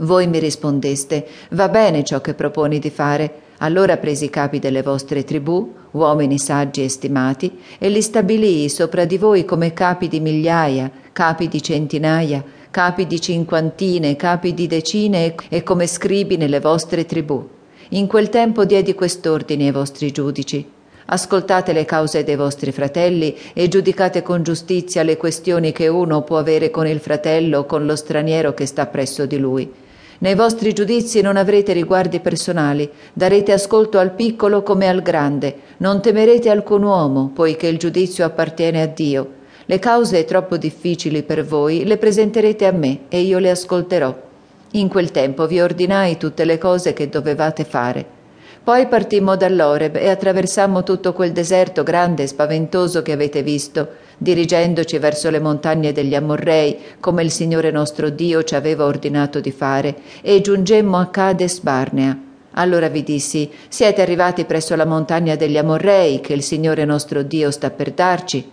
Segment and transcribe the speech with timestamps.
[0.00, 3.46] Voi mi rispondeste, va bene ciò che proponi di fare.
[3.58, 9.04] Allora presi i capi delle vostre tribù, uomini saggi e stimati, e li stabilii sopra
[9.04, 15.34] di voi come capi di migliaia, capi di centinaia, capi di cinquantine, capi di decine
[15.48, 17.44] e come scribi nelle vostre tribù.
[17.90, 20.64] In quel tempo diedi quest'ordine ai vostri giudici.
[21.06, 26.38] Ascoltate le cause dei vostri fratelli e giudicate con giustizia le questioni che uno può
[26.38, 29.86] avere con il fratello o con lo straniero che sta presso di lui.
[30.20, 36.02] Nei vostri giudizi non avrete riguardi personali, darete ascolto al piccolo come al grande, non
[36.02, 39.34] temerete alcun uomo, poiché il giudizio appartiene a Dio.
[39.66, 44.12] Le cause troppo difficili per voi le presenterete a me e io le ascolterò.
[44.72, 48.04] In quel tempo vi ordinai tutte le cose che dovevate fare.
[48.64, 54.98] Poi partimmo dall'Oreb e attraversammo tutto quel deserto grande e spaventoso che avete visto, dirigendoci
[54.98, 59.96] verso le montagne degli Ammorrei, come il Signore nostro Dio ci aveva ordinato di fare,
[60.20, 62.18] e giungemmo a Cades Barnea.
[62.52, 67.50] Allora vi dissi: Siete arrivati presso la montagna degli Amorrei, che il Signore nostro Dio
[67.50, 68.50] sta per darci.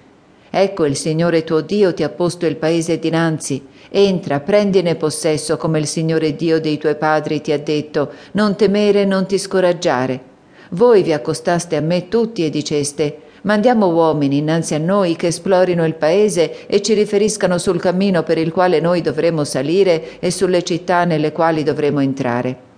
[0.49, 3.65] Ecco il Signore tuo Dio ti ha posto il paese dinanzi.
[3.89, 9.05] Entra, prendine possesso come il Signore Dio dei tuoi padri ti ha detto, non temere,
[9.05, 10.33] non ti scoraggiare.
[10.69, 15.85] Voi vi accostaste a me tutti e diceste, mandiamo uomini innanzi a noi che esplorino
[15.85, 20.63] il paese e ci riferiscano sul cammino per il quale noi dovremo salire e sulle
[20.63, 22.73] città nelle quali dovremo entrare.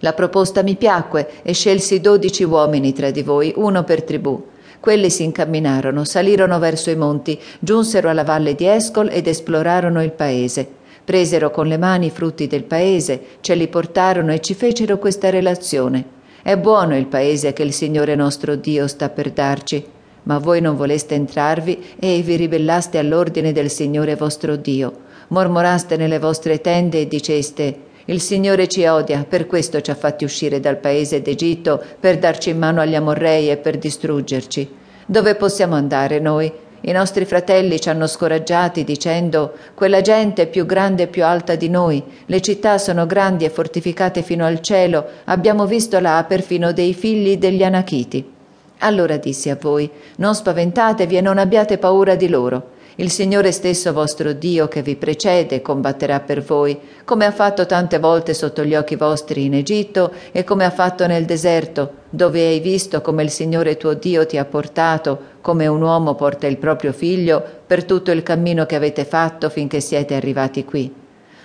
[0.00, 4.46] La proposta mi piacque e scelsi dodici uomini tra di voi, uno per tribù.
[4.78, 10.12] Quelli si incamminarono, salirono verso i monti, giunsero alla valle di Escol ed esplorarono il
[10.12, 10.68] paese.
[11.04, 15.30] Presero con le mani i frutti del paese, ce li portarono e ci fecero questa
[15.30, 16.17] relazione.
[16.42, 19.84] È buono il paese che il Signore nostro Dio sta per darci.
[20.22, 25.06] Ma voi non voleste entrarvi e vi ribellaste all'ordine del Signore vostro Dio.
[25.28, 30.24] Mormoraste nelle vostre tende e diceste il Signore ci odia, per questo ci ha fatti
[30.24, 34.66] uscire dal paese d'Egitto, per darci in mano agli Amorrei e per distruggerci.
[35.04, 36.50] Dove possiamo andare noi?
[36.80, 41.56] I nostri fratelli ci hanno scoraggiati dicendo quella gente è più grande e più alta
[41.56, 46.72] di noi, le città sono grandi e fortificate fino al cielo, abbiamo visto là perfino
[46.72, 48.32] dei figli degli Anachiti.
[48.78, 52.76] Allora dissi a voi, non spaventatevi e non abbiate paura di loro.
[53.00, 58.00] Il Signore stesso vostro Dio che vi precede combatterà per voi, come ha fatto tante
[58.00, 62.58] volte sotto gli occhi vostri in Egitto e come ha fatto nel deserto, dove hai
[62.58, 66.92] visto come il Signore tuo Dio ti ha portato, come un uomo porta il proprio
[66.92, 70.92] figlio, per tutto il cammino che avete fatto finché siete arrivati qui.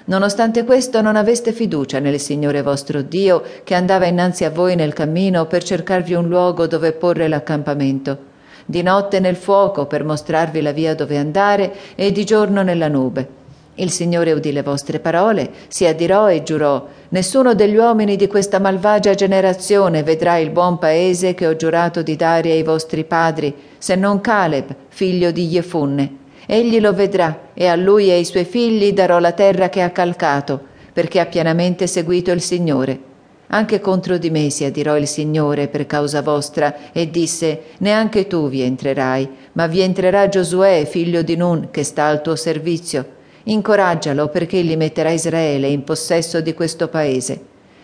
[0.06, 4.94] Nonostante questo non aveste fiducia nel Signore vostro Dio che andava innanzi a voi nel
[4.94, 8.32] cammino per cercarvi un luogo dove porre l'accampamento
[8.66, 13.42] di notte nel fuoco per mostrarvi la via dove andare e di giorno nella nube.
[13.76, 18.60] Il Signore udì le vostre parole, si adirò e giurò, nessuno degli uomini di questa
[18.60, 23.96] malvagia generazione vedrà il buon paese che ho giurato di dare ai vostri padri, se
[23.96, 26.18] non Caleb, figlio di Jefunne.
[26.46, 29.90] Egli lo vedrà, e a lui e ai suoi figli darò la terra che ha
[29.90, 30.62] calcato,
[30.94, 33.13] perché ha pienamente seguito il Signore.
[33.54, 38.50] Anche contro di me si adirò il Signore per causa vostra e disse, neanche tu
[38.50, 43.06] vi entrerai, ma vi entrerà Giosuè, figlio di Nun, che sta al tuo servizio.
[43.44, 47.42] Incoraggialo perché egli metterà Israele in possesso di questo paese.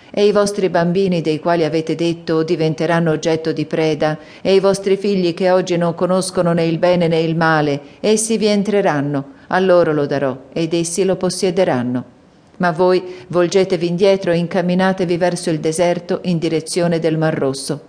[0.09, 4.97] E i vostri bambini dei quali avete detto diventeranno oggetto di preda, e i vostri
[4.97, 9.59] figli che oggi non conoscono né il bene né il male, essi vi entreranno, a
[9.59, 12.18] loro lo darò, ed essi lo possiederanno.
[12.59, 17.81] Ma voi volgetevi indietro e incamminatevi verso il deserto in direzione del Mar Rosso.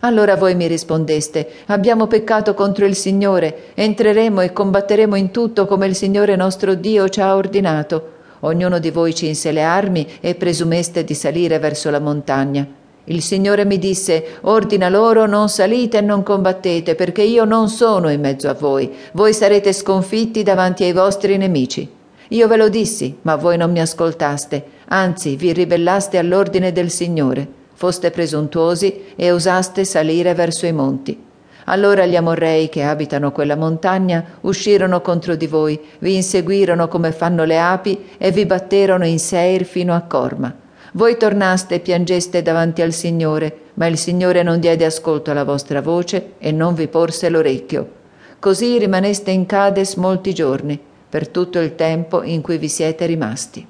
[0.00, 5.86] Allora voi mi rispondeste, abbiamo peccato contro il Signore, entreremo e combatteremo in tutto come
[5.86, 8.16] il Signore nostro Dio ci ha ordinato.
[8.40, 12.64] Ognuno di voi cinse le armi e presumeste di salire verso la montagna.
[13.04, 18.10] Il Signore mi disse, ordina loro, non salite e non combattete, perché io non sono
[18.10, 21.96] in mezzo a voi, voi sarete sconfitti davanti ai vostri nemici.
[22.30, 27.46] Io ve lo dissi, ma voi non mi ascoltaste, anzi vi ribellaste all'ordine del Signore,
[27.72, 31.18] foste presuntuosi e osaste salire verso i monti.
[31.64, 37.44] Allora gli amorrei che abitano quella montagna uscirono contro di voi, vi inseguirono come fanno
[37.44, 40.54] le api e vi batterono in Seir fino a Corma.
[40.92, 45.80] Voi tornaste e piangeste davanti al Signore, ma il Signore non diede ascolto alla vostra
[45.80, 47.96] voce e non vi porse l'orecchio.
[48.38, 53.66] Così rimaneste in Cades molti giorni per tutto il tempo in cui vi siete rimasti.